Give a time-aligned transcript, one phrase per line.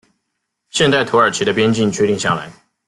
[0.71, 2.51] 现代土耳其的边境确定下来。